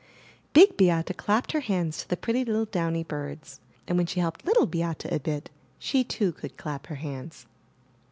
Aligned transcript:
Big 0.53 0.75
Beate 0.77 1.15
clapped 1.15 1.51
her 1.51 1.59
hands 1.59 1.99
to 1.99 2.09
the 2.09 2.17
pretty 2.17 2.43
little 2.43 2.65
downy 2.65 3.03
birds, 3.03 3.59
and, 3.87 3.99
when 3.99 4.07
she 4.07 4.19
helped 4.19 4.43
Little 4.47 4.65
Beate 4.65 5.05
a 5.05 5.19
bit, 5.19 5.51
she 5.77 6.03
too 6.03 6.31
could 6.31 6.57
clap 6.57 6.87
her 6.87 6.95
hands. 6.95 7.45